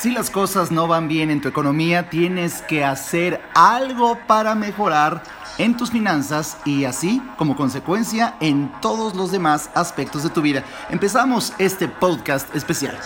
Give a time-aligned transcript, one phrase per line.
[0.00, 5.24] Si las cosas no van bien en tu economía, tienes que hacer algo para mejorar
[5.58, 10.62] en tus finanzas y así como consecuencia en todos los demás aspectos de tu vida.
[10.88, 12.96] Empezamos este podcast especial.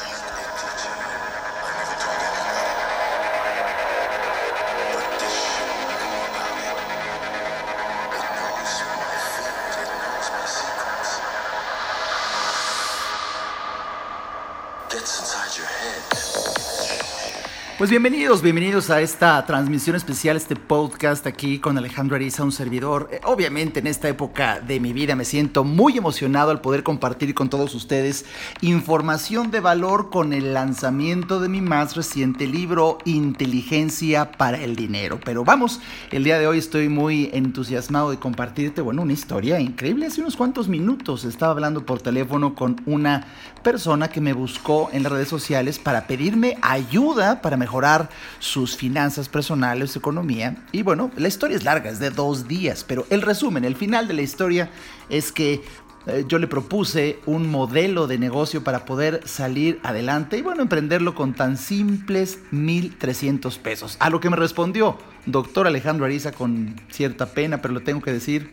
[17.82, 23.08] Pues bienvenidos, bienvenidos a esta transmisión especial, este podcast aquí con Alejandro Ariza, un servidor.
[23.10, 27.34] Eh, obviamente en esta época de mi vida me siento muy emocionado al poder compartir
[27.34, 28.24] con todos ustedes
[28.60, 35.18] información de valor con el lanzamiento de mi más reciente libro, Inteligencia para el Dinero.
[35.24, 35.80] Pero vamos,
[36.12, 40.06] el día de hoy estoy muy entusiasmado de compartirte, bueno, una historia increíble.
[40.06, 43.26] Hace unos cuantos minutos estaba hablando por teléfono con una
[43.64, 48.76] persona que me buscó en las redes sociales para pedirme ayuda para mejorar mejorar sus
[48.76, 50.56] finanzas personales, su economía.
[50.72, 54.06] Y bueno, la historia es larga, es de dos días, pero el resumen, el final
[54.06, 54.68] de la historia
[55.08, 55.62] es que
[56.06, 61.14] eh, yo le propuse un modelo de negocio para poder salir adelante y bueno, emprenderlo
[61.14, 63.96] con tan simples 1.300 pesos.
[63.98, 68.12] A lo que me respondió doctor Alejandro Ariza con cierta pena, pero lo tengo que
[68.12, 68.52] decir,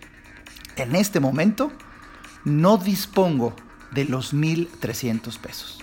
[0.77, 1.73] en este momento
[2.45, 3.53] no dispongo
[3.91, 5.79] de los 1.300 pesos.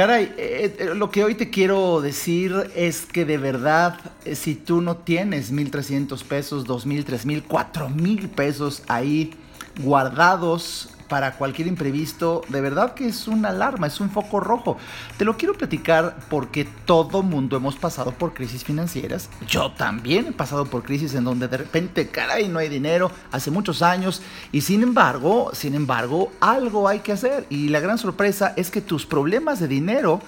[0.00, 4.54] Caray, eh, eh, lo que hoy te quiero decir es que de verdad, eh, si
[4.54, 9.34] tú no tienes 1.300 pesos, 2.000, 3.000, 4.000 pesos ahí
[9.82, 14.78] guardados para cualquier imprevisto, de verdad que es una alarma, es un foco rojo.
[15.18, 19.28] Te lo quiero platicar porque todo mundo hemos pasado por crisis financieras.
[19.46, 23.50] Yo también he pasado por crisis en donde de repente, caray, no hay dinero hace
[23.50, 28.54] muchos años y sin embargo, sin embargo, algo hay que hacer y la gran sorpresa
[28.56, 30.20] es que tus problemas de dinero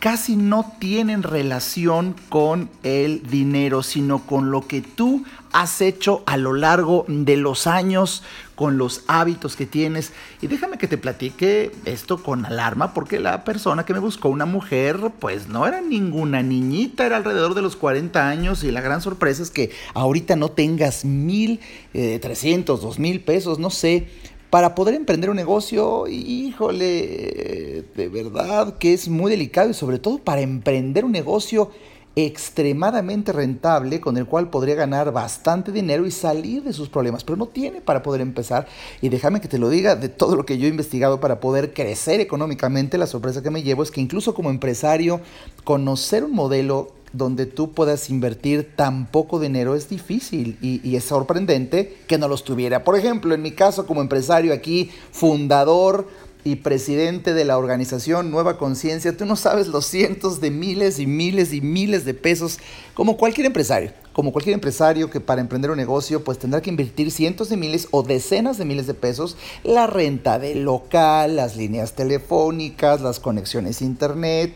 [0.00, 6.38] casi no tienen relación con el dinero, sino con lo que tú has hecho a
[6.38, 8.22] lo largo de los años,
[8.54, 10.12] con los hábitos que tienes.
[10.40, 14.46] Y déjame que te platique esto con alarma, porque la persona que me buscó, una
[14.46, 19.02] mujer, pues no era ninguna niñita, era alrededor de los 40 años y la gran
[19.02, 21.60] sorpresa es que ahorita no tengas mil,
[21.92, 24.08] eh, trescientos, dos mil pesos, no sé
[24.50, 30.18] para poder emprender un negocio, híjole, de verdad que es muy delicado y sobre todo
[30.18, 31.70] para emprender un negocio
[32.16, 37.36] extremadamente rentable con el cual podría ganar bastante dinero y salir de sus problemas, pero
[37.36, 38.66] no tiene para poder empezar.
[39.00, 41.72] Y déjame que te lo diga, de todo lo que yo he investigado para poder
[41.72, 45.20] crecer económicamente, la sorpresa que me llevo es que incluso como empresario,
[45.62, 51.98] conocer un modelo donde tú puedas invertir tan poco dinero es difícil y, es sorprendente
[52.06, 52.84] que no los tuviera.
[52.84, 56.06] Por ejemplo, en mi caso como empresario aquí, fundador
[56.44, 61.06] y presidente de la organización Nueva Conciencia, tú no sabes los cientos de miles y
[61.06, 62.58] miles y miles de pesos,
[62.94, 67.10] como cualquier empresario, como cualquier empresario que para emprender un negocio pues tendrá que invertir
[67.10, 71.92] cientos de miles o decenas de miles de pesos, la renta del local, las líneas
[71.92, 74.54] telefónicas, las conexiones a internet,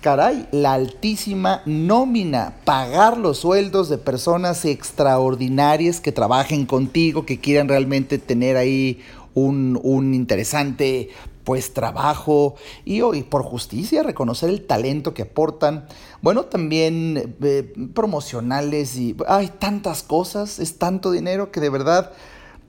[0.00, 7.68] caray, la altísima nómina, pagar los sueldos de personas extraordinarias que trabajen contigo, que quieran
[7.68, 9.00] realmente tener ahí
[9.34, 9.78] un,
[10.14, 11.10] interesante
[11.44, 15.86] pues trabajo y hoy por justicia reconocer el talento que aportan.
[16.22, 22.12] Bueno, también eh, promocionales y hay tantas cosas, es tanto dinero que de verdad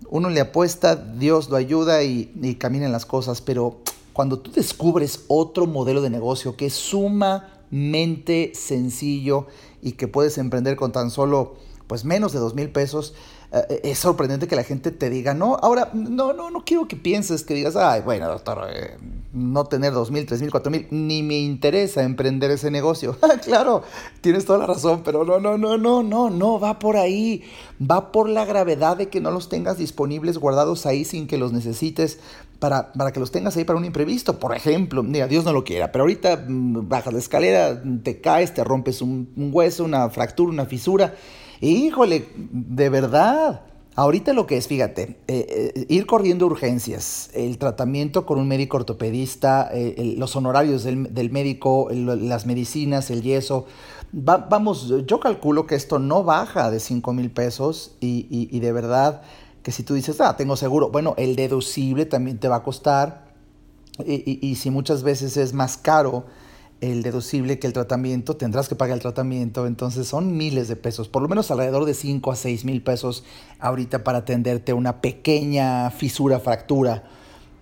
[0.09, 3.81] uno le apuesta, Dios lo ayuda y, y caminan las cosas, pero
[4.21, 9.47] cuando tú descubres otro modelo de negocio que es sumamente sencillo
[9.81, 11.55] y que puedes emprender con tan solo
[11.87, 13.15] pues menos de dos mil pesos,
[13.51, 16.95] eh, es sorprendente que la gente te diga, no, ahora, no, no, no quiero que
[16.95, 18.95] pienses, que digas, ay, bueno, doctor, eh,
[19.33, 23.17] no tener dos mil, tres mil, cuatro mil, ni me interesa emprender ese negocio.
[23.43, 23.81] claro,
[24.21, 27.43] tienes toda la razón, pero no, no, no, no, no, no, va por ahí,
[27.81, 31.53] va por la gravedad de que no los tengas disponibles, guardados ahí sin que los
[31.53, 32.19] necesites.
[32.61, 35.63] Para, para que los tengas ahí para un imprevisto, por ejemplo, mira, Dios no lo
[35.63, 40.51] quiera, pero ahorita mm, bajas la escalera, te caes, te rompes un, hueso, una fractura,
[40.51, 41.15] una fisura,
[41.61, 43.61] Híjole, de verdad.
[43.95, 48.77] Ahorita lo que es, fíjate, eh, eh, ir corriendo urgencias, el tratamiento con un médico
[48.77, 53.65] ortopedista, eh, los honorarios del, médico, las medicinas, el yeso.
[54.11, 59.21] vamos, yo calculo que esto no baja de 5 mil pesos y, y, de verdad
[59.63, 63.31] que si tú dices, ah, tengo seguro, bueno, el deducible también te va a costar
[64.05, 66.25] y, y si muchas veces es más caro
[66.81, 71.07] el deducible que el tratamiento, tendrás que pagar el tratamiento, entonces son miles de pesos,
[71.07, 73.23] por lo menos alrededor de 5 a 6 mil pesos
[73.59, 77.03] ahorita para atenderte una pequeña fisura, fractura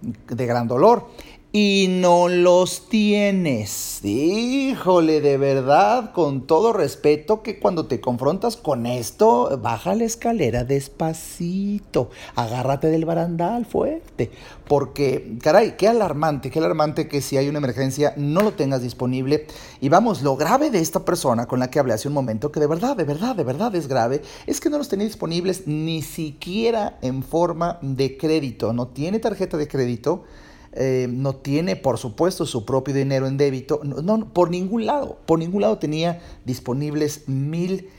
[0.02, 1.10] de gran dolor.
[1.52, 4.02] Y no los tienes.
[4.04, 10.64] Híjole, de verdad, con todo respeto, que cuando te confrontas con esto, baja la escalera
[10.64, 14.30] despacito, agárrate del barandal fuerte,
[14.68, 19.48] porque, caray, qué alarmante, qué alarmante que si hay una emergencia no lo tengas disponible.
[19.82, 22.60] Y vamos, lo grave de esta persona con la que hablé hace un momento, que
[22.60, 26.04] de verdad, de verdad, de verdad es grave, es que no los tenía disponibles ni
[26.04, 30.26] siquiera en forma de crédito, no tiene tarjeta de crédito
[30.74, 33.82] eh, no tiene, por supuesto, su propio dinero en débito.
[33.84, 37.90] No, por ningún lado, por ningún lado tenía disponibles mil,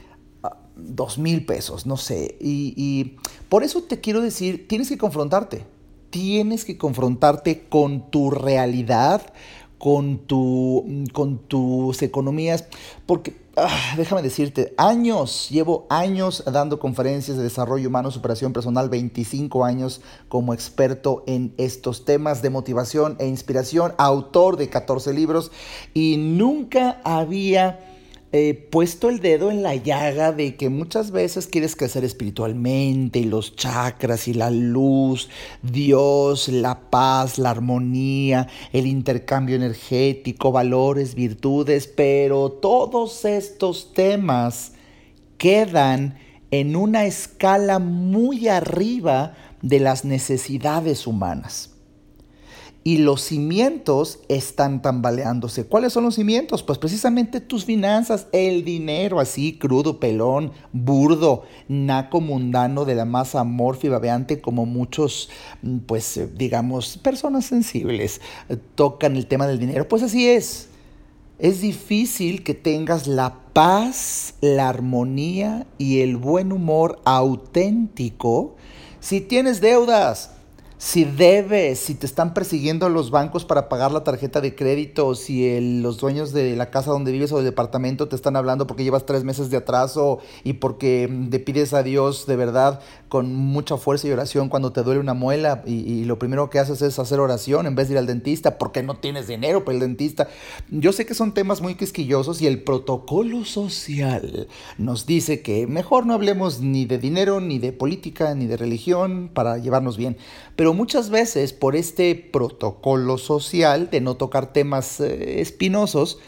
[0.43, 2.37] ah, dos mil pesos, no sé.
[2.39, 3.17] Y, y
[3.49, 5.65] por eso te quiero decir, tienes que confrontarte.
[6.09, 9.33] Tienes que confrontarte con tu realidad,
[9.77, 12.65] con, tu, con tus economías,
[13.05, 19.65] porque Ah, déjame decirte, años, llevo años dando conferencias de desarrollo humano, superación personal, 25
[19.65, 19.99] años
[20.29, 25.51] como experto en estos temas de motivación e inspiración, autor de 14 libros
[25.93, 27.90] y nunca había
[28.33, 33.25] eh, puesto el dedo en la llaga de que muchas veces quieres crecer espiritualmente y
[33.25, 35.29] los chakras y la luz,
[35.61, 44.73] Dios, la paz, la armonía, el intercambio energético, valores, virtudes, pero todos estos temas
[45.37, 46.17] quedan
[46.51, 51.71] en una escala muy arriba de las necesidades humanas
[52.83, 55.65] y los cimientos están tambaleándose.
[55.65, 56.63] ¿Cuáles son los cimientos?
[56.63, 63.41] Pues precisamente tus finanzas, el dinero así crudo, pelón, burdo, naco mundano de la masa
[63.41, 65.29] amorfa y babeante como muchos,
[65.61, 68.19] mm, pues eh, digamos, personas sensibles
[68.49, 69.87] eh, tocan el tema del dinero.
[69.87, 70.67] Pues así es.
[71.37, 78.55] Es difícil que tengas la paz, la armonía y el buen humor auténtico
[79.01, 80.29] si tienes deudas
[80.81, 85.79] si debes, si te están persiguiendo los bancos para pagar la tarjeta de crédito, si
[85.79, 89.05] los dueños de la casa donde vives o del departamento te están hablando porque llevas
[89.05, 92.79] tres meses de atraso y porque le pides a Dios de verdad
[93.11, 96.59] con mucha fuerza y oración cuando te duele una muela y, y lo primero que
[96.59, 99.75] haces es hacer oración en vez de ir al dentista porque no tienes dinero para
[99.75, 100.29] el dentista.
[100.69, 104.47] Yo sé que son temas muy quisquillosos y el protocolo social
[104.77, 109.29] nos dice que mejor no hablemos ni de dinero, ni de política, ni de religión
[109.33, 110.15] para llevarnos bien.
[110.55, 116.19] Pero muchas veces por este protocolo social de no tocar temas eh, espinosos,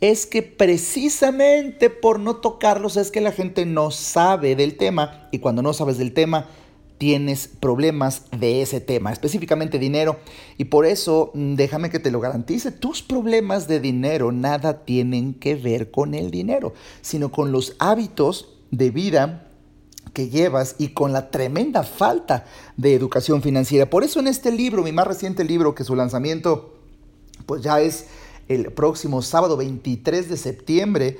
[0.00, 5.40] es que precisamente por no tocarlos es que la gente no sabe del tema y
[5.40, 6.48] cuando no sabes del tema
[6.96, 10.18] tienes problemas de ese tema, específicamente dinero.
[10.58, 15.32] Y por eso, mm, déjame que te lo garantice, tus problemas de dinero nada tienen
[15.32, 19.48] que ver con el dinero, sino con los hábitos de vida
[20.12, 22.44] que llevas y con la tremenda falta
[22.76, 23.88] de educación financiera.
[23.88, 26.76] Por eso en este libro, mi más reciente libro, que su lanzamiento
[27.46, 28.06] pues ya es
[28.50, 31.18] el próximo sábado 23 de septiembre,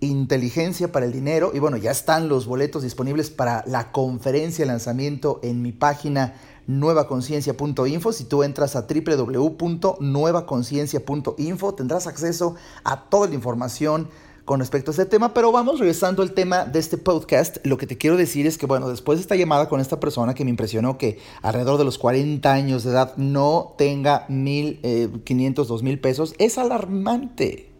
[0.00, 1.52] Inteligencia para el Dinero.
[1.54, 6.34] Y bueno, ya están los boletos disponibles para la conferencia de lanzamiento en mi página
[6.66, 8.12] nuevaconciencia.info.
[8.12, 14.08] Si tú entras a www.nuevaconciencia.info, tendrás acceso a toda la información
[14.44, 17.58] con respecto a este tema, pero vamos regresando al tema de este podcast.
[17.64, 20.34] Lo que te quiero decir es que, bueno, después de esta llamada con esta persona
[20.34, 25.08] que me impresionó que alrededor de los 40 años de edad no tenga 1.500, eh,
[25.08, 27.70] 2.000 mil pesos, es alarmante.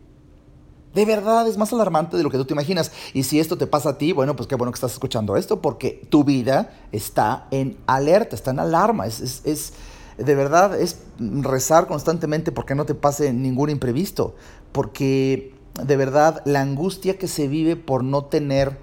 [0.95, 2.93] De verdad, es más alarmante de lo que tú te imaginas.
[3.15, 5.61] Y si esto te pasa a ti, bueno, pues qué bueno que estás escuchando esto,
[5.63, 9.07] porque tu vida está en alerta, está en alarma.
[9.07, 9.73] Es, es
[10.19, 14.37] de verdad, es rezar constantemente porque no te pase ningún imprevisto.
[14.71, 18.79] Porque de verdad la angustia que se vive por no tener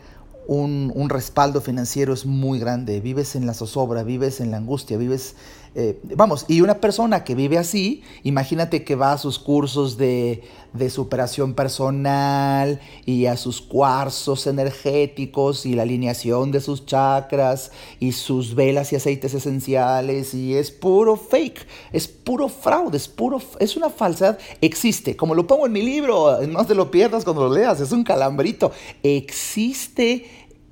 [0.47, 3.01] un, un, respaldo financiero es muy grande.
[3.01, 5.35] Vives en la zozobra, vives en la angustia, vives
[5.75, 10.43] eh, vamos, y una persona que vive así, imagínate que va a sus cursos de,
[10.89, 18.55] superación personal y a sus cuarzos energéticos y la alineación de sus chakras y sus
[18.55, 23.89] velas y aceites esenciales y es puro fake, es puro fraude, es puro, es una
[23.89, 27.79] falsedad, existe, como lo pongo en mi libro, no te lo pierdas cuando lo leas,
[27.79, 28.71] es un calambrito,
[29.03, 30.25] existe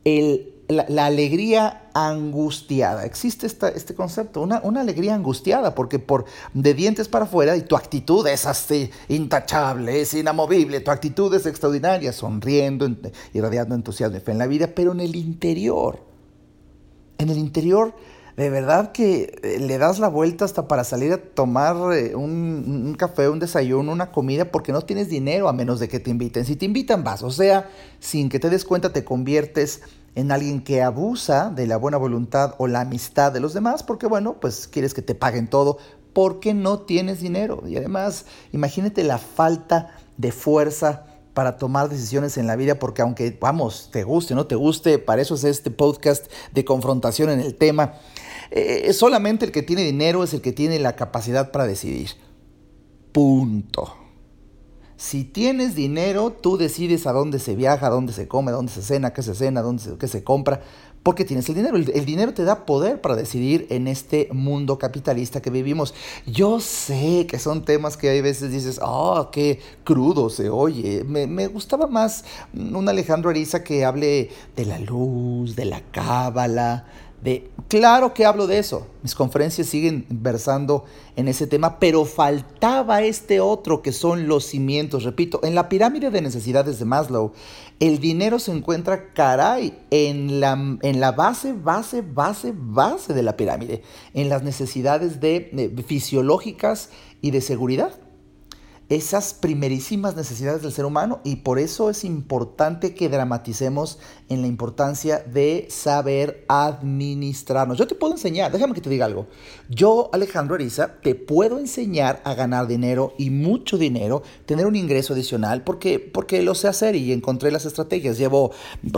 [0.03, 3.05] el la, alegría angustiada.
[3.05, 8.25] Existe este concepto, una, alegría angustiada, porque por de dientes para afuera y tu actitud
[8.27, 12.87] es así, intachable, es inamovible, tu actitud es extraordinaria, sonriendo,
[13.33, 15.99] irradiando entusiasmo y fe en la vida, pero en el interior,
[17.17, 17.93] en el interior,
[18.35, 22.85] de verdad que eh, le das la vuelta hasta para salir a tomar eh, un,
[22.85, 26.11] un, café, un desayuno, una comida, porque no tienes dinero a menos de que te
[26.11, 26.45] inviten.
[26.45, 27.23] Si te invitan, vas.
[27.23, 27.67] O sea,
[27.99, 29.81] sin que te des cuenta, te conviertes
[30.15, 34.07] en alguien que abusa de la buena voluntad o la amistad de los demás, porque
[34.07, 35.77] bueno, pues quieres que te paguen todo
[36.13, 37.63] porque no tienes dinero.
[37.67, 43.37] Y además, imagínate la falta de fuerza para tomar decisiones en la vida, porque aunque,
[43.39, 47.39] vamos, te guste o no te guste, para eso es este podcast de confrontación en
[47.39, 47.93] el tema,
[48.49, 52.09] eh, solamente el que tiene dinero es el que tiene la capacidad para decidir.
[53.11, 54.06] Punto.
[54.97, 58.71] Si tienes dinero, tú decides a dónde se viaja, a dónde se come, a dónde
[58.71, 60.61] se cena, qué se cena, dónde se, qué se compra,
[61.03, 61.77] porque tienes el dinero.
[61.77, 65.93] El, dinero te da poder para decidir en este mundo capitalista que vivimos.
[66.25, 71.03] Yo sé que son temas que hay veces dices, oh, qué crudo se oye.
[71.03, 76.87] Me, me gustaba más un Alejandro Ariza que hable de la luz, de la cábala,
[77.21, 83.01] de, claro que hablo de eso, mis conferencias siguen versando en ese tema, pero faltaba
[83.01, 85.03] este otro que son los cimientos.
[85.03, 87.33] Repito, en la pirámide de necesidades de Maslow,
[87.79, 93.35] el dinero se encuentra, caray, en la, en la base, base, base, base de la
[93.35, 93.81] pirámide,
[94.13, 96.89] en las necesidades de fisiológicas
[97.21, 97.91] y de seguridad
[98.89, 104.47] esas primerísimas necesidades del ser humano y por eso es importante que dramaticemos en la
[104.47, 107.77] importancia de saber administrarnos.
[107.77, 109.27] Yo te puedo enseñar, déjame que te diga algo.
[109.69, 115.13] Yo, Alejandro Ariza, te puedo enseñar a ganar dinero y mucho dinero, tener un ingreso
[115.13, 118.17] adicional porque, porque lo sé hacer y encontré las estrategias.
[118.17, 118.51] Llevo,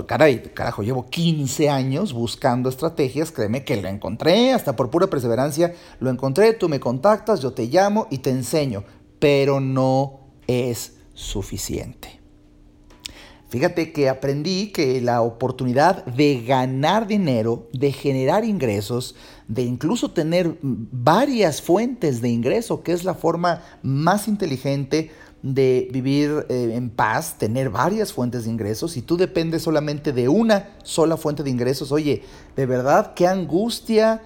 [0.06, 5.74] caray, carajo, llevo 15 años buscando estrategias, créeme que lo encontré, hasta por pura perseverancia
[6.00, 8.84] lo encontré, tú me contactas, yo te llamo y te enseño
[9.20, 12.20] pero no es suficiente.
[13.50, 19.16] Fíjate que aprendí que la oportunidad de ganar dinero, de generar ingresos,
[19.48, 25.10] de incluso tener varias fuentes de ingreso, que es la forma más inteligente
[25.42, 30.30] de vivir eh, en paz, tener varias fuentes de ingresos, y tú dependes solamente de
[30.30, 32.22] una sola fuente de ingresos, oye,
[32.56, 34.22] de verdad, qué angustia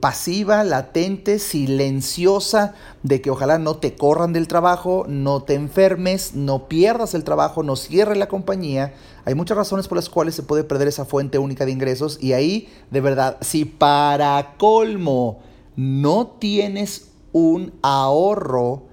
[0.00, 6.68] pasiva, latente, silenciosa, de que ojalá no te corran del trabajo, no te enfermes, no
[6.68, 8.94] pierdas el trabajo, no cierre la compañía.
[9.24, 12.32] Hay muchas razones por las cuales se puede perder esa fuente única de ingresos y
[12.32, 15.40] ahí, de verdad, si para colmo
[15.76, 18.88] no tienes un ahorro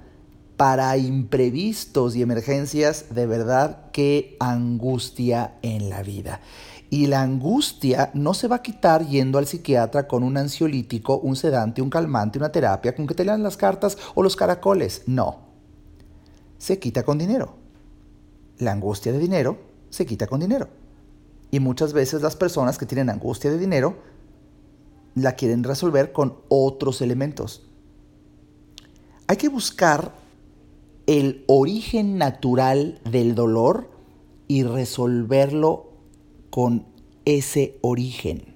[0.58, 6.42] para imprevistos y emergencias, de verdad, qué angustia en la vida.
[6.96, 11.36] Y la angustia no se va a quitar yendo al psiquiatra con un ansiolítico, un
[11.36, 15.04] sedante, un calmante, una terapia, con que te lean las cartas o los caracoles.
[15.06, 15.40] No.
[16.58, 17.58] Se quita con dinero.
[18.60, 19.58] La angustia de dinero
[19.90, 20.70] se quita con dinero.
[21.52, 23.98] Y muchas veces las personas que tienen angustia de dinero
[25.16, 27.68] la quieren resolver con otros elementos.
[29.28, 30.14] Hay que buscar
[31.08, 33.90] el origen natural del dolor
[34.48, 35.85] y resolverlo
[36.56, 36.86] con
[37.26, 38.56] ese origen.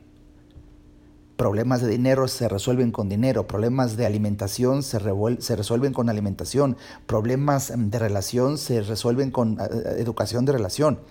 [1.36, 6.78] Problemas de dinero se resuelven con dinero, problemas de alimentación se, resuelven con alimentación,
[7.08, 11.02] problemas de relación se resuelven con eh, eh, educación de relación.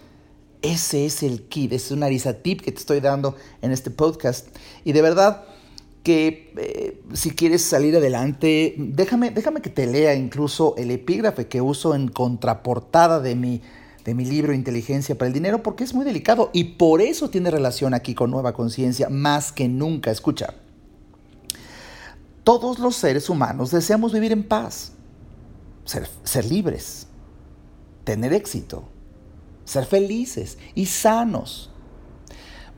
[0.62, 2.09] Ese es el kit, es una
[2.42, 4.49] tip que te estoy dando en este podcast.
[4.83, 5.45] Y de verdad
[6.02, 11.61] que eh, si quieres salir adelante, déjame, déjame que te lea incluso el epígrafe que
[11.61, 13.61] uso en contraportada de mi
[14.08, 17.50] de mi libro Inteligencia para el Dinero porque es muy delicado y por eso tiene
[17.50, 20.10] relación aquí con Nueva Conciencia más que nunca.
[20.10, 20.54] Escucha,
[22.42, 24.92] todos los seres humanos deseamos vivir en paz,
[25.84, 27.08] ser, ser libres,
[28.04, 28.88] tener éxito,
[29.66, 31.70] ser felices y sanos.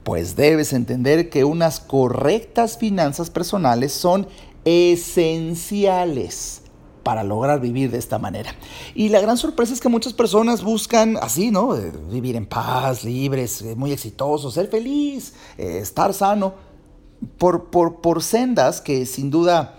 [0.03, 4.27] Pues debes entender que unas correctas finanzas personales son
[4.65, 6.63] esenciales
[7.03, 8.55] para lograr vivir de esta manera.
[8.95, 11.77] Y la gran sorpresa es que muchas personas buscan así, ¿no?
[11.77, 16.55] Eh, vivir en paz, libres, eh, muy exitosos, ser feliz, eh, estar sano,
[17.39, 19.79] por, por, por sendas que sin duda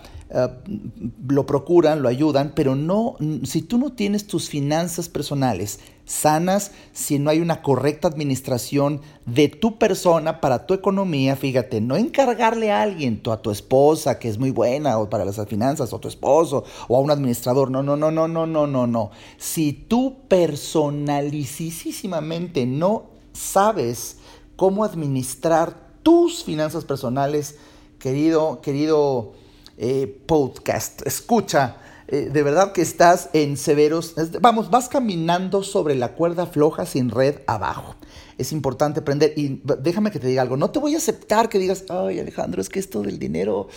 [1.28, 7.18] lo procuran, lo ayudan, pero no, si tú no tienes tus finanzas personales sanas, si
[7.18, 12.82] no hay una correcta administración de tu persona para tu economía, fíjate, no encargarle a
[12.82, 16.64] alguien, a tu esposa, que es muy buena, o para las finanzas, o tu esposo,
[16.88, 19.10] o a un administrador, no, no, no, no, no, no, no, no.
[19.36, 24.16] Si tú personalicísimamente no sabes
[24.56, 27.56] cómo administrar tus finanzas personales,
[27.98, 29.34] querido, querido
[29.76, 31.06] eh, podcast.
[31.06, 31.76] Escucha,
[32.08, 37.10] eh, de verdad que estás en severos, vamos, vas caminando sobre la cuerda floja sin
[37.10, 37.94] red abajo.
[38.38, 41.58] Es importante aprender y déjame que te diga algo, no te voy a aceptar que
[41.58, 43.68] digas, ay Alejandro, es que esto del dinero,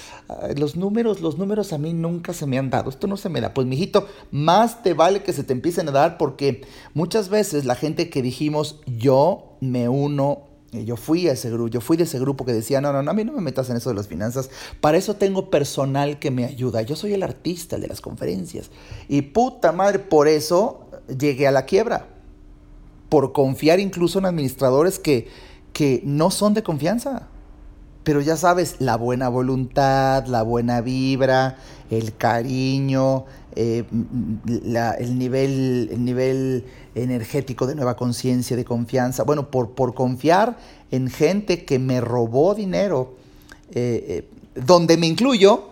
[0.55, 3.41] los números, los números a mí nunca se me han dado, esto no se me
[3.41, 3.53] da.
[3.53, 7.75] Pues mijito, más te vale que se te empiecen a dar porque muchas veces la
[7.75, 12.19] gente que dijimos, yo me uno Yo fui a ese grupo, yo fui de ese
[12.19, 14.07] grupo que decía, no, no, no, a mí no me metas en eso de las
[14.07, 14.49] finanzas.
[14.81, 16.81] Para eso tengo personal que me ayuda.
[16.81, 18.71] Yo soy el artista de las conferencias.
[19.07, 22.07] Y puta madre, por eso llegué a la quiebra.
[23.09, 25.27] Por confiar incluso en administradores que,
[25.71, 27.29] que no son de confianza.
[28.05, 31.57] Pero ya sabes, la buena voluntad, la buena vibra,
[31.89, 33.83] el cariño, eh,
[34.99, 39.23] el, nivel, el nivel energético de nueva conciencia, de confianza.
[39.23, 40.55] Bueno, por, por confiar
[40.91, 43.15] en gente que me robó dinero,
[43.71, 45.69] eh, eh, donde me incluyo,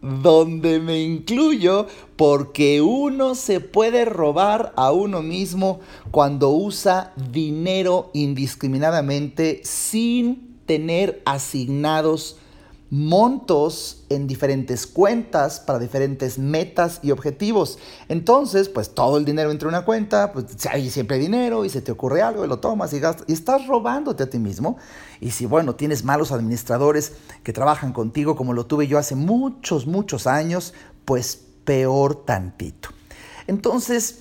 [0.00, 5.80] donde me incluyo, porque uno se puede robar a uno mismo
[6.10, 12.36] cuando usa dinero indiscriminadamente sin tener asignados
[12.90, 17.78] montos en diferentes cuentas para diferentes metas y objetivos.
[18.08, 21.82] Entonces, pues todo el dinero entra en una cuenta, pues hay siempre dinero y se
[21.82, 24.78] te ocurre algo y lo tomas y gastas y estás robándote a ti mismo.
[25.20, 29.86] Y si, bueno, tienes malos administradores que trabajan contigo como lo tuve yo hace muchos,
[29.86, 30.72] muchos años,
[31.04, 32.90] pues peor tantito.
[33.48, 34.20] Entonces,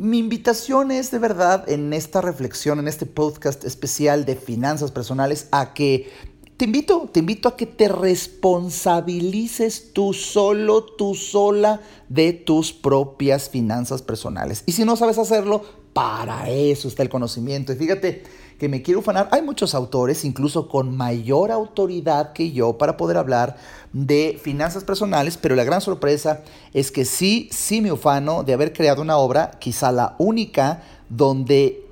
[0.00, 5.48] mi invitación es de verdad en esta reflexión, en este podcast especial de finanzas personales,
[5.52, 6.10] a que
[6.56, 13.50] te invito, te invito a que te responsabilices tú solo, tú sola de tus propias
[13.50, 14.62] finanzas personales.
[14.66, 17.72] Y si no sabes hacerlo, para eso está el conocimiento.
[17.72, 18.22] Y fíjate,
[18.60, 19.30] que me quiero ufanar.
[19.32, 23.56] Hay muchos autores, incluso con mayor autoridad que yo, para poder hablar
[23.94, 26.42] de finanzas personales, pero la gran sorpresa
[26.74, 31.86] es que sí, sí me ufano de haber creado una obra, quizá la única, donde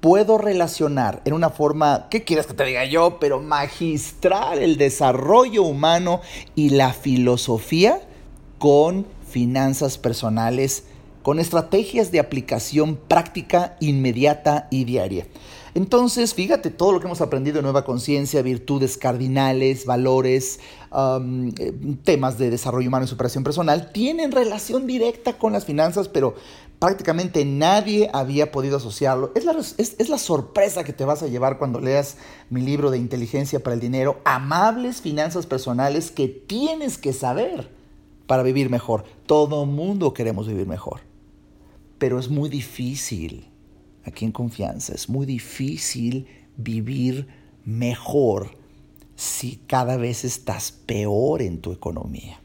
[0.00, 3.16] puedo relacionar en una forma, ¿qué quieres que te diga yo?
[3.18, 6.20] Pero magistral el desarrollo humano
[6.54, 8.02] y la filosofía
[8.58, 10.84] con finanzas personales,
[11.22, 15.26] con estrategias de aplicación práctica, inmediata y diaria.
[15.74, 20.60] Entonces, fíjate todo lo que hemos aprendido de nueva conciencia, virtudes cardinales, valores,
[20.94, 21.72] eh,
[22.04, 26.34] temas de desarrollo humano y superación personal, tienen relación directa con las finanzas, pero
[26.78, 29.32] prácticamente nadie había podido asociarlo.
[29.34, 32.18] Es la, es la sorpresa que te vas a llevar cuando leas
[32.50, 37.70] mi libro de inteligencia para el dinero, amables finanzas personales que tienes que saber
[38.26, 39.04] para vivir mejor.
[39.24, 41.00] Todo mundo queremos vivir mejor,
[41.96, 43.51] pero es muy difícil
[44.04, 44.94] aquí en confianza.
[44.94, 47.26] Es muy difícil vivir
[47.64, 48.56] mejor
[49.16, 52.40] si cada vez estás peor en tu economía.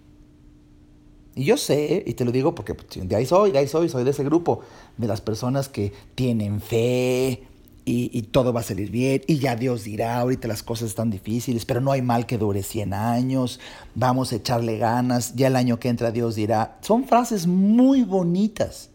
[1.36, 3.90] Y yo sé, y te lo digo porque pues, de ahí soy, de ahí soy,
[3.90, 4.62] soy de ese grupo,
[4.98, 7.44] de las personas que tienen fe
[7.86, 11.12] y, y, todo va a salir bien y ya Dios dirá, ahorita las cosas están
[11.12, 13.60] difíciles, pero no hay mal que dure 100 años,
[13.94, 16.80] vamos a echarle ganas, ya el año que entra Dios dirá.
[16.82, 18.90] Son frases muy bonitas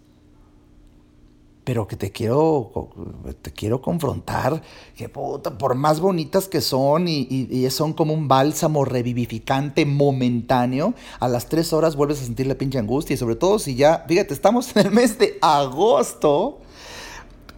[1.64, 2.90] pero que te quiero,
[3.40, 4.62] te quiero confrontar,
[4.96, 11.29] que por más bonitas que son y, y, son como un bálsamo revivificante momentáneo, a
[11.29, 14.35] las tres horas vuelves a sentir la pinche angustia y sobre todo si ya, fíjate,
[14.35, 16.62] estamos en el mes de agosto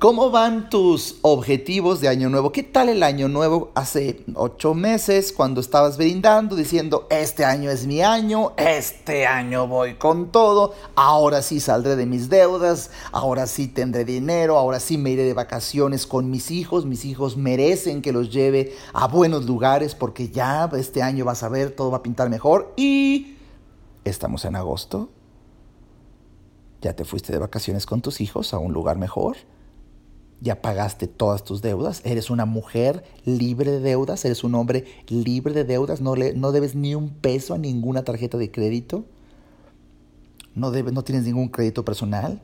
[0.05, 2.53] ¿Cómo van tus objetivos de año nuevo?
[2.53, 7.87] ¿Qué tal el año nuevo hace ocho meses cuando estabas brindando diciendo, este año es
[7.87, 13.67] mi año, este año voy con todo, ahora sí saldré de mis deudas, ahora sí
[13.67, 18.13] tendré dinero, ahora sí me iré de vacaciones con mis hijos, mis hijos merecen que
[18.13, 22.03] los lleve a buenos lugares porque ya este año vas a ver, todo va a
[22.03, 23.39] pintar mejor y
[24.05, 25.09] estamos en agosto.
[26.83, 29.39] Ya te fuiste de vacaciones con tus hijos a un lugar mejor
[30.45, 35.55] ya pagaste todas tus deudas, eres una mujer libre de deudas, eres un hombre libre
[35.55, 39.07] de deudas, no, le, no debes ni un peso a ninguna tarjeta de crédito,
[40.55, 42.43] no, debes, no tienes ningún crédito personal,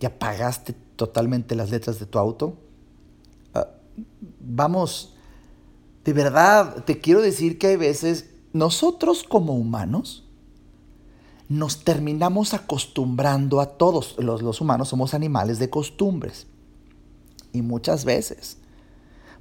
[0.00, 2.56] ya pagaste totalmente las letras de tu auto.
[3.54, 3.68] Ah,
[4.40, 5.14] vamos,
[6.04, 10.24] de verdad, te quiero decir que hay veces nosotros como humanos,
[11.48, 14.16] nos terminamos acostumbrando a todos.
[14.18, 16.48] Los, los, humanos somos animales de costumbres
[17.52, 18.58] y muchas veces.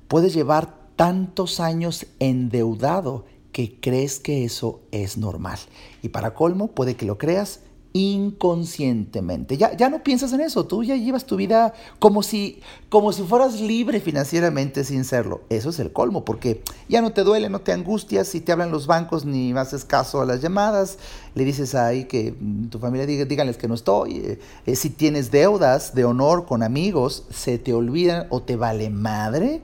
[0.07, 5.57] Puedes llevar tantos años endeudado que crees que eso es normal.
[6.01, 7.61] Y para colmo, puede que lo creas
[7.97, 9.57] inconscientemente.
[9.57, 13.23] Ya, ya no piensas en eso, tú ya llevas tu vida como si, como si
[13.23, 15.41] fueras libre financieramente sin serlo.
[15.49, 18.71] Eso es el colmo, porque ya no te duele, no te angustias, si te hablan
[18.71, 20.99] los bancos ni haces caso a las llamadas,
[21.33, 24.17] le dices ahí que mm, tu familia díganles que no estoy.
[24.17, 28.89] Eh, eh, si tienes deudas de honor con amigos, se te olvidan o te vale
[28.89, 29.61] madre.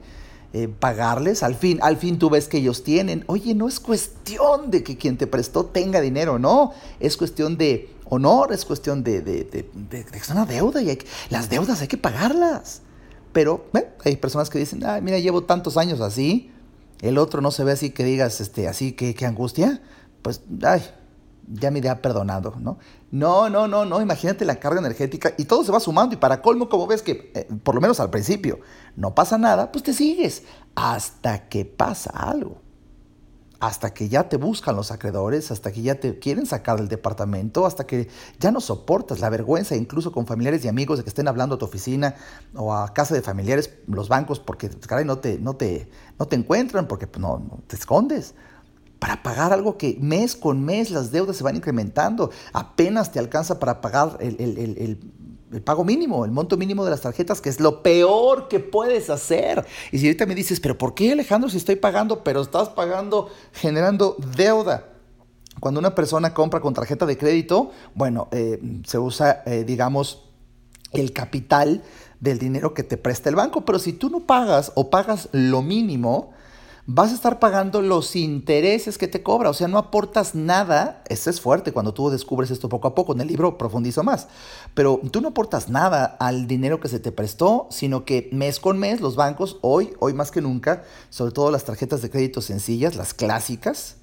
[0.56, 3.24] Eh, pagarles, al fin, al fin tú ves que ellos tienen.
[3.26, 7.92] Oye, no es cuestión de que quien te prestó tenga dinero, no, es cuestión de
[8.04, 10.96] honor, es cuestión de, de, de, de, una deuda y
[11.28, 12.82] las deudas hay que pagarlas.
[13.32, 13.66] Pero
[14.04, 16.52] hay personas que dicen, ay, mira, llevo tantos años así,
[17.00, 19.82] el otro no se ve así que digas, este, así que, qué angustia.
[20.22, 20.82] Pues, ay,
[21.48, 22.78] ya me ha perdonado, ¿no?
[23.10, 26.42] No, no, no, no, imagínate la carga energética y todo se va sumando y para
[26.42, 28.60] colmo, como ves que, eh, por lo menos al principio,
[28.96, 32.64] no pasa nada, pues te sigues hasta que pasa algo
[33.66, 37.64] hasta que ya te buscan los acreedores, hasta que ya te quieren sacar del departamento,
[37.64, 41.28] hasta que ya no soportas la vergüenza, incluso con familiares y amigos de que estén
[41.28, 42.14] hablando a tu oficina
[42.54, 46.36] o a casa de familiares, los bancos, porque caray, no te, no te, no te
[46.36, 48.34] encuentran, porque pues, no, te escondes.
[49.04, 53.60] Para pagar algo que mes con mes las deudas se van incrementando, apenas te alcanza
[53.60, 54.98] para pagar el, el
[55.52, 59.08] el pago mínimo, el monto mínimo de las tarjetas, que es lo peor que puedes
[59.08, 59.64] hacer.
[59.92, 63.28] Y si ahorita me dices, pero ¿por qué Alejandro si estoy pagando, pero estás pagando
[63.52, 64.88] generando deuda?
[65.60, 70.24] Cuando una persona compra con tarjeta de crédito, bueno, eh, se usa, eh, digamos,
[70.90, 71.84] el capital
[72.18, 75.62] del dinero que te presta el banco, pero si tú no pagas o pagas lo
[75.62, 76.33] mínimo,
[76.86, 81.30] vas a estar pagando los intereses que te cobra, o sea, no aportas nada, eso
[81.30, 84.28] es fuerte cuando tú descubres esto poco a poco, en el libro profundizo más,
[84.74, 88.78] pero tú no aportas nada al dinero que se te prestó, sino que mes con
[88.78, 92.96] mes los bancos, hoy, hoy más que nunca, sobre todo las tarjetas de crédito sencillas,
[92.96, 93.96] las clásicas,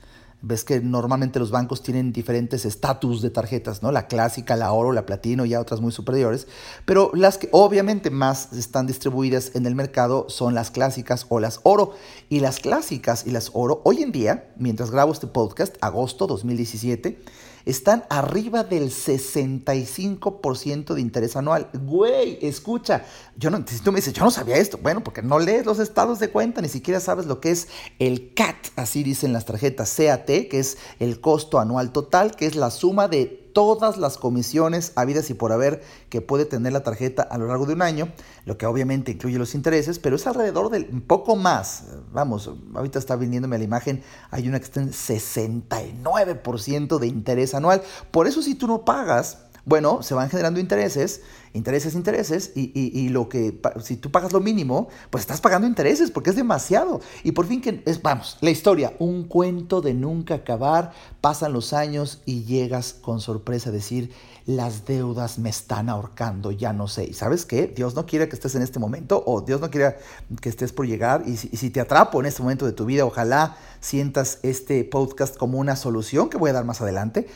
[0.43, 3.91] Ves que normalmente los bancos tienen diferentes estatus de tarjetas, ¿no?
[3.91, 6.47] La clásica, la oro, la platino y otras muy superiores.
[6.85, 11.59] Pero las que obviamente más están distribuidas en el mercado son las clásicas o las
[11.63, 11.93] oro.
[12.29, 17.23] Y las clásicas y las oro, hoy en día, mientras grabo este podcast, agosto 2017,
[17.65, 21.69] están arriba del 65% de interés anual.
[21.73, 23.05] Güey, escucha,
[23.37, 25.79] yo no, si tú me dices, yo no sabía esto, bueno, porque no lees los
[25.79, 27.67] estados de cuenta, ni siquiera sabes lo que es
[27.99, 32.55] el CAT, así dicen las tarjetas CAT, que es el costo anual total, que es
[32.55, 37.23] la suma de todas las comisiones habidas y por haber que puede tener la tarjeta
[37.23, 38.11] a lo largo de un año,
[38.45, 41.83] lo que obviamente incluye los intereses, pero es alrededor del poco más.
[42.11, 47.81] Vamos, ahorita está viniéndome la imagen, hay una que está en 69% de interés anual.
[48.11, 51.21] Por eso si tú no pagas, bueno, se van generando intereses,
[51.53, 56.31] intereses, intereses, y, lo que, si tú pagas lo mínimo, pues estás pagando intereses porque
[56.31, 57.01] es demasiado.
[57.23, 61.73] Y por fin que, es, vamos, la historia, un cuento de nunca acabar, pasan los
[61.73, 64.11] años y llegas con sorpresa a decir,
[64.45, 67.03] las deudas me están ahorcando, ya no sé.
[67.05, 67.67] ¿Y sabes qué?
[67.67, 69.97] Dios no quiere que estés en este momento o Dios no quiere
[70.41, 71.23] que estés por llegar.
[71.27, 74.83] Y si, y si te atrapo en este momento de tu vida, ojalá sientas este
[74.83, 77.27] podcast como una solución que voy a dar más adelante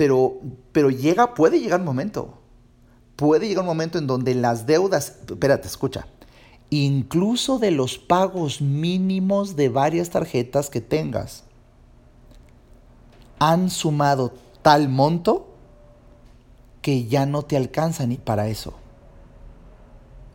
[0.00, 0.40] pero,
[0.72, 2.38] pero llega, puede llegar un momento,
[3.16, 6.06] puede llegar un momento en donde las deudas, espérate, escucha,
[6.70, 11.44] incluso de los pagos mínimos de varias tarjetas que tengas,
[13.38, 14.32] han sumado
[14.62, 15.50] tal monto
[16.80, 18.72] que ya no te alcanza ni para eso.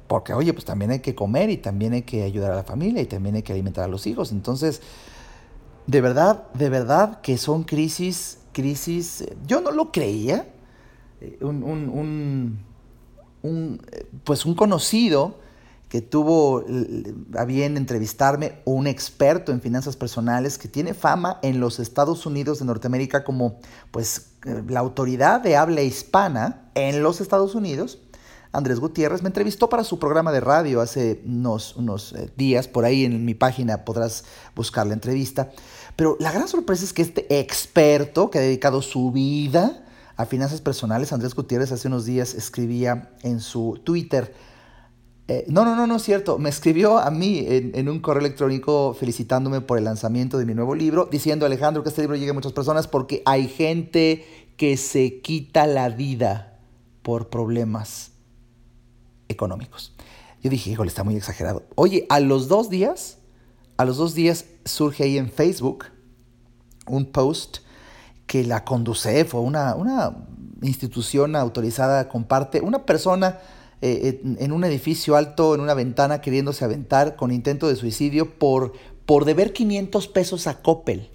[0.05, 3.01] Porque, oye, pues también hay que comer y también hay que ayudar a la familia
[3.01, 4.31] y también hay que alimentar a los hijos.
[4.31, 4.83] Entonces,
[5.87, 10.47] de verdad, de verdad que son crisis crisis, eh, yo no lo creía,
[11.21, 12.57] eh, un,
[13.43, 15.43] eh, pues un conocido
[15.89, 16.63] que tuvo
[17.37, 22.59] a bien entrevistarme, un experto en finanzas personales que tiene fama en los Estados Unidos
[22.59, 23.59] de Norteamérica como
[23.91, 24.31] pues
[24.67, 27.99] la autoridad de habla hispana en los Estados Unidos,
[28.51, 33.05] Andrés Gutiérrez, me entrevistó para su programa de radio hace unos, unos días, por ahí
[33.05, 35.51] en mi página podrás buscar la entrevista.
[35.95, 39.83] Pero la gran sorpresa es que este experto que ha dedicado su vida
[40.17, 44.33] a finanzas personales, Andrés Gutiérrez, hace unos días escribía en su Twitter,
[45.27, 46.37] eh, no, no, no, no es cierto.
[46.37, 50.75] Me escribió a mí en, un correo electrónico felicitándome por el lanzamiento de mi nuevo
[50.75, 54.25] libro, diciendo Alejandro que este libro llegue a muchas personas porque hay gente
[54.57, 56.59] que se quita la vida
[57.01, 58.11] por problemas
[59.27, 59.95] económicos.
[60.43, 61.63] Yo dije, híjole, está muy exagerado.
[61.73, 63.17] Oye, a los dos días
[63.77, 65.85] a los dos días surge ahí en Facebook
[66.87, 67.57] un post
[68.27, 70.15] que la Conducef o una, una
[70.61, 73.39] institución autorizada comparte, una persona
[73.81, 78.73] eh, en un edificio alto, en una ventana, queriéndose aventar con intento de suicidio por,
[79.05, 81.09] por deber 500 pesos a Coppel.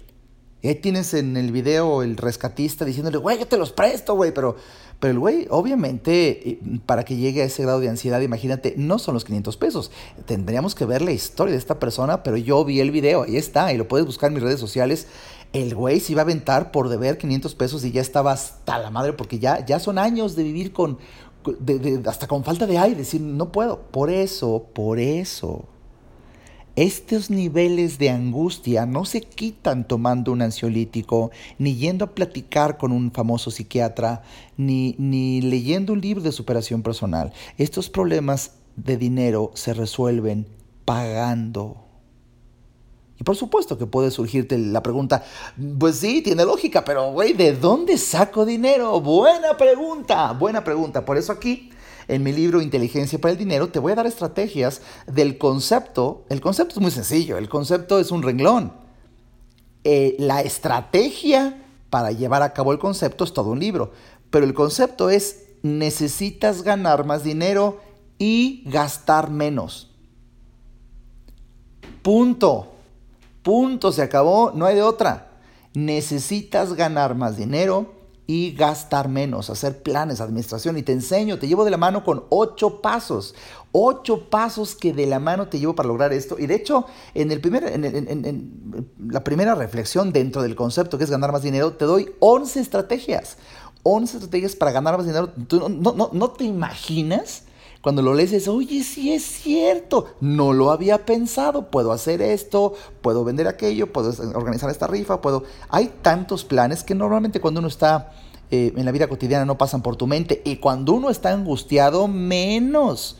[0.63, 4.55] Ahí tienes en el video el rescatista diciéndole, güey, yo te los presto, güey, pero
[5.01, 9.15] pero el güey, obviamente, para que llegue a ese grado de ansiedad, imagínate, no son
[9.15, 9.91] los 500 pesos.
[10.27, 13.73] Tendríamos que ver la historia de esta persona, pero yo vi el video, ahí está,
[13.73, 15.07] y lo puedes buscar en mis redes sociales.
[15.53, 18.91] El güey se iba a aventar por deber 500 pesos y ya estaba hasta la
[18.91, 20.99] madre, porque ya, ya son años de vivir con,
[22.05, 23.81] hasta con falta de aire, decir, no puedo.
[23.81, 25.65] Por eso, por eso
[26.75, 32.91] estos niveles de angustia no se quitan tomando un ansiolítico, ni yendo a platicar con
[32.91, 34.23] un famoso psiquiatra,
[34.57, 37.33] ni, ni leyendo un libro de superación personal.
[37.57, 40.47] Estos problemas de dinero se resuelven
[40.85, 41.77] pagando.
[43.19, 45.23] Y por supuesto que puede surgirte la pregunta,
[45.77, 48.99] pues sí, tiene lógica, pero güey, ¿de dónde saco dinero?
[48.99, 51.05] Buena pregunta, buena pregunta.
[51.05, 51.69] Por eso aquí,
[52.11, 56.25] en mi libro Inteligencia para el Dinero, te voy a dar estrategias del concepto.
[56.27, 58.73] El concepto es muy sencillo, el concepto es un renglón.
[59.85, 63.93] Eh, la estrategia para llevar a cabo el concepto es todo un libro,
[64.29, 67.79] pero el concepto es necesitas ganar más dinero
[68.17, 69.89] y gastar menos.
[72.01, 72.73] Punto.
[73.41, 75.31] Punto, se acabó, no hay de otra.
[75.73, 78.00] Necesitas ganar más dinero
[78.31, 80.77] y gastar menos, hacer planes, administración.
[80.77, 83.35] Y te enseño, te llevo de la mano con ocho pasos.
[83.73, 86.37] Ocho pasos que de la mano te llevo para lograr esto.
[86.39, 91.11] Y de hecho, en, el primer, en, la primera reflexión dentro del concepto que es
[91.11, 93.35] ganar más dinero, te doy 11 estrategias.
[93.83, 95.27] 11 estrategias para ganar más dinero.
[95.49, 97.43] ¿Tú no, no, no te imaginas?
[97.81, 102.73] Cuando lo lees, dices, oye, sí es cierto, no lo había pensado, puedo hacer esto,
[103.01, 105.43] puedo vender aquello, puedo organizar esta rifa, puedo...
[105.69, 108.11] Hay tantos planes que normalmente cuando uno está
[108.51, 112.07] eh, en la vida cotidiana no pasan por tu mente y cuando uno está angustiado,
[112.07, 113.17] menos.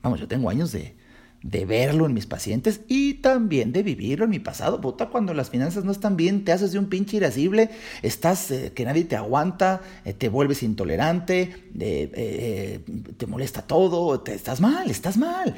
[0.00, 0.96] Vamos, yo tengo años de,
[1.44, 4.80] de verlo en mis pacientes y también de vivirlo en mi pasado.
[4.80, 7.68] Puta, cuando las finanzas no están bien, te haces de un pinche irascible,
[8.02, 12.80] estás eh, que nadie te aguanta, eh, te vuelves intolerante, eh,
[13.18, 15.54] te molesta todo, te, estás mal, estás mal.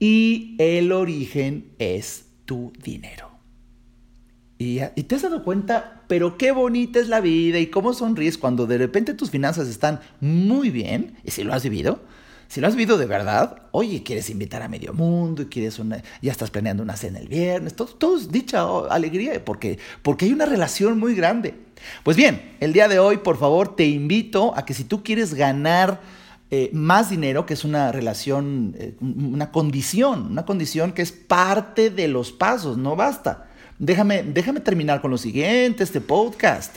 [0.00, 3.30] Y el origen es tu dinero.
[4.58, 8.36] Y, y, te has dado cuenta, pero qué bonita es la vida y cómo sonríes
[8.36, 12.00] cuando de repente tus finanzas están muy bien, y si lo has vivido,
[12.50, 16.32] si lo has vivido de verdad, oye, quieres invitar a medio mundo, quieres una, ya
[16.32, 20.98] estás planeando una cena el viernes, todo, es dicha alegría, porque, porque hay una relación
[20.98, 21.54] muy grande.
[22.02, 25.34] Pues bien, el día de hoy, por favor, te invito a que si tú quieres
[25.34, 26.00] ganar
[26.50, 31.88] eh, más dinero, que es una relación, eh, una condición, una condición que es parte
[31.88, 33.46] de los pasos, no basta.
[33.78, 36.74] Déjame, déjame terminar con lo siguiente, este podcast.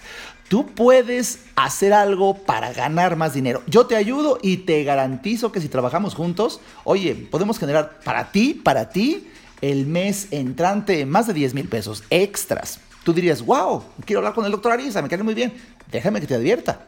[0.50, 3.64] Tú puedes hacer algo para ganar más dinero.
[3.68, 8.54] Yo te ayudo y te garantizo que si trabajamos juntos, oye, podemos generar para ti,
[8.54, 9.28] para ti,
[9.62, 12.80] el mes entrante más de 10 mil pesos extras.
[13.04, 15.54] Tú dirías, wow, quiero hablar con el doctor Ariza, me cae muy bien.
[15.92, 16.86] Déjame que te advierta.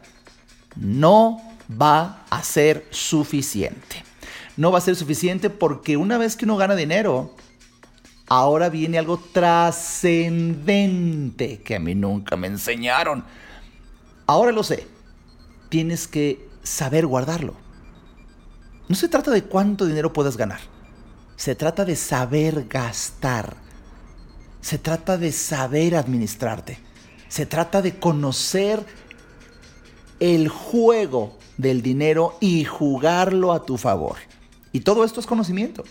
[0.76, 1.40] No
[1.70, 4.04] va a ser suficiente.
[4.56, 7.34] No va a ser suficiente porque una vez que uno gana dinero,
[8.26, 13.24] ahora viene algo trascendente que a mí nunca me enseñaron.
[14.26, 14.86] Ahora lo sé.
[15.68, 17.54] Tienes que saber guardarlo.
[18.88, 20.60] No se trata de cuánto dinero puedas ganar.
[21.36, 23.56] Se trata de saber gastar.
[24.60, 26.78] Se trata de saber administrarte.
[27.28, 28.84] Se trata de conocer
[30.18, 34.16] el juego del dinero y jugarlo a tu favor.
[34.72, 35.84] Y todo esto es conocimiento.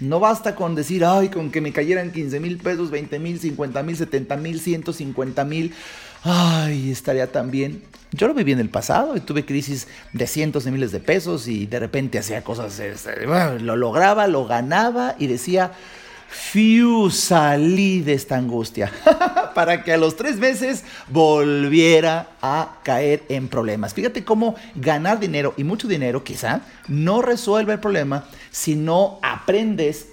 [0.00, 3.82] No basta con decir, ay, con que me cayeran 15 mil pesos, 20 mil, 50
[3.82, 5.74] mil, 70 mil, 150 mil
[6.24, 7.82] ay, estaría tan bien.
[8.12, 11.46] Yo lo viví en el pasado y tuve crisis de cientos de miles de pesos
[11.48, 15.72] y de repente hacía cosas, este, lo lograba, lo ganaba y decía,
[16.28, 18.92] Fiu, salí de esta angustia
[19.54, 23.94] para que a los tres meses volviera a caer en problemas.
[23.94, 30.08] Fíjate cómo ganar dinero y mucho dinero quizá no resuelve el problema si no aprendes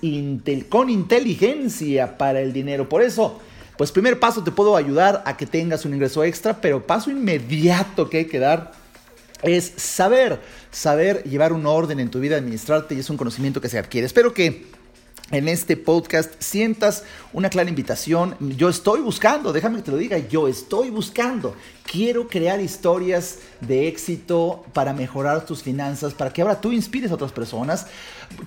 [0.69, 2.87] con inteligencia para el dinero.
[2.89, 3.41] Por eso,
[3.77, 8.09] pues primer paso te puedo ayudar a que tengas un ingreso extra, pero paso inmediato
[8.09, 8.71] que hay que dar
[9.43, 10.39] es saber,
[10.71, 14.05] saber llevar un orden en tu vida, administrarte y es un conocimiento que se adquiere.
[14.05, 14.80] Espero que
[15.31, 18.35] en este podcast sientas una clara invitación.
[18.39, 21.55] Yo estoy buscando, déjame que te lo diga, yo estoy buscando.
[21.89, 27.15] Quiero crear historias de éxito para mejorar tus finanzas, para que ahora tú inspires a
[27.15, 27.87] otras personas.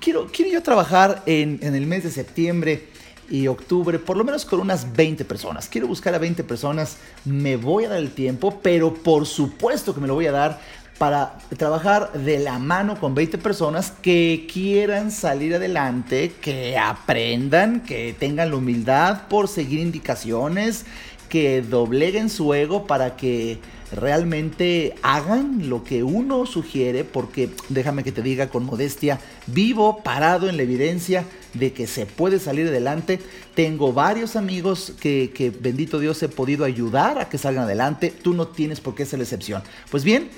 [0.01, 2.88] Quiero, quiero yo trabajar en, en el mes de septiembre
[3.31, 5.68] y octubre, por lo menos con unas 20 personas.
[5.68, 10.01] Quiero buscar a 20 personas, me voy a dar el tiempo, pero por supuesto que
[10.01, 10.61] me lo voy a dar
[10.98, 18.14] para trabajar de la mano con 20 personas que quieran salir adelante, que aprendan, que
[18.18, 20.87] tengan la humildad por seguir indicaciones,
[21.28, 23.59] que dobleguen su ego para que
[23.90, 30.48] realmente hagan lo que uno sugiere, porque déjame que te diga con modestia, vivo parado
[30.48, 33.20] en la evidencia de que se puede salir adelante.
[33.54, 38.12] Tengo varios amigos que, que bendito Dios he podido ayudar a que salgan adelante.
[38.22, 39.62] Tú no tienes por qué ser la excepción.
[39.90, 40.30] Pues bien,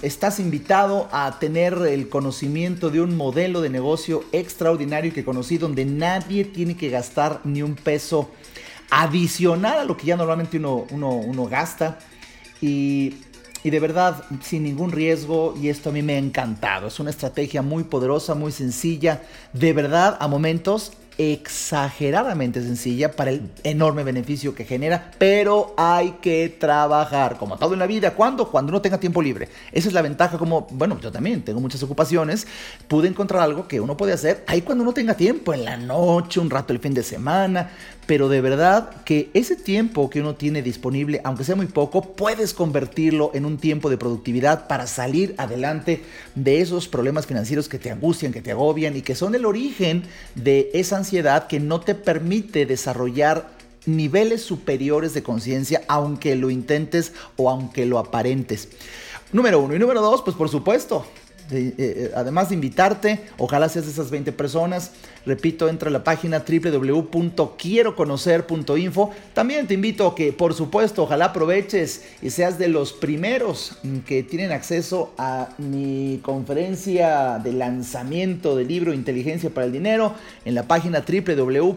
[0.00, 5.84] estás invitado a tener el conocimiento de un modelo de negocio extraordinario que conocí donde
[5.84, 8.30] nadie tiene que gastar ni un peso
[8.90, 11.98] adicional a lo que ya normalmente uno, uno, gasta.
[12.62, 13.16] Y,
[13.62, 16.88] y de verdad, sin ningún riesgo, y esto a mí me ha encantado.
[16.88, 19.22] Es una estrategia muy poderosa, muy sencilla.
[19.52, 20.92] De verdad, a momentos
[21.30, 27.78] exageradamente sencilla para el enorme beneficio que genera, pero hay que trabajar, como todo en
[27.78, 28.50] la vida, ¿cuándo?
[28.50, 29.48] Cuando uno tenga tiempo libre.
[29.70, 32.46] Esa es la ventaja, como, bueno, yo también tengo muchas ocupaciones,
[32.88, 36.40] pude encontrar algo que uno puede hacer ahí cuando uno tenga tiempo, en la noche,
[36.40, 37.70] un rato el fin de semana,
[38.06, 42.52] pero de verdad que ese tiempo que uno tiene disponible, aunque sea muy poco, puedes
[42.52, 46.02] convertirlo en un tiempo de productividad para salir adelante
[46.34, 50.02] de esos problemas financieros que te angustian, que te agobian y que son el origen
[50.34, 53.50] de esa ansiedad que no te permite desarrollar
[53.86, 58.68] niveles superiores de conciencia, aunque lo intentes o aunque lo aparentes.
[59.32, 59.74] Número uno.
[59.74, 61.06] Y número dos, pues por supuesto,
[61.50, 64.92] eh, eh, además de invitarte, ojalá seas de esas 20 personas.
[65.24, 69.10] Repito, entra a la página www.quieroconocer.info.
[69.34, 74.22] También te invito a que, por supuesto, ojalá aproveches y seas de los primeros que
[74.22, 80.64] tienen acceso a mi conferencia de lanzamiento del libro Inteligencia para el Dinero en la
[80.64, 81.72] página www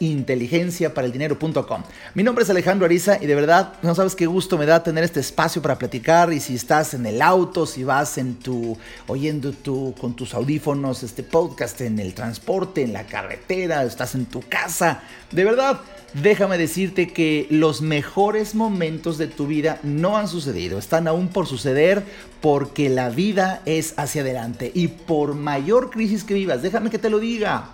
[0.00, 1.82] inteligenciaparaldinero.com.
[2.14, 5.04] Mi nombre es Alejandro Ariza y de verdad no sabes qué gusto me da tener
[5.04, 8.76] este espacio para platicar y si estás en el auto, si vas en tu
[9.06, 14.26] oyendo tu con tus audífonos este podcast en el transporte, en la carretera, estás en
[14.26, 15.80] tu casa, de verdad
[16.14, 21.48] Déjame decirte que los mejores momentos de tu vida no han sucedido, están aún por
[21.48, 22.04] suceder
[22.40, 27.10] porque la vida es hacia adelante y por mayor crisis que vivas, déjame que te
[27.10, 27.70] lo diga,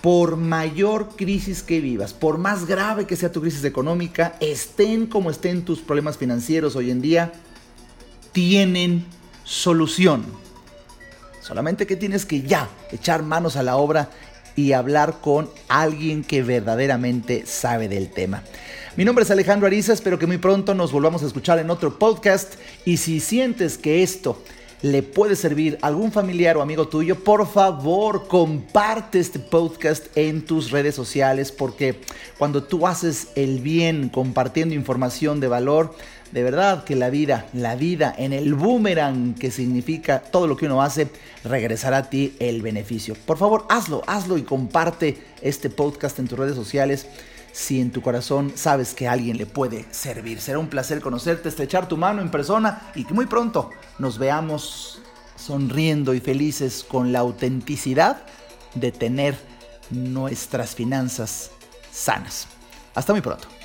[0.00, 5.30] por mayor crisis que vivas, por más grave que sea tu crisis económica, estén como
[5.30, 7.32] estén tus problemas financieros hoy en día,
[8.32, 9.04] tienen
[9.44, 10.24] solución.
[11.40, 14.10] Solamente que tienes que ya echar manos a la obra
[14.54, 18.42] y hablar con alguien que verdaderamente sabe del tema.
[18.96, 21.98] Mi nombre es Alejandro Ariza, espero que muy pronto nos volvamos a escuchar en otro
[21.98, 24.42] podcast y si sientes que esto
[24.82, 30.44] le puede servir a algún familiar o amigo tuyo, por favor comparte este podcast en
[30.44, 32.00] tus redes sociales porque
[32.38, 35.94] cuando tú haces el bien compartiendo información de valor,
[36.32, 40.66] de verdad que la vida, la vida en el boomerang que significa todo lo que
[40.66, 41.08] uno hace,
[41.42, 43.16] regresará a ti el beneficio.
[43.26, 47.06] Por favor, hazlo, hazlo y comparte este podcast en tus redes sociales
[47.52, 50.40] si en tu corazón sabes que alguien le puede servir.
[50.40, 55.00] Será un placer conocerte, estrechar tu mano en persona y que muy pronto nos veamos
[55.36, 58.22] sonriendo y felices con la autenticidad
[58.74, 59.36] de tener
[59.90, 61.50] nuestras finanzas
[61.90, 62.46] sanas.
[62.94, 63.57] Hasta muy pronto.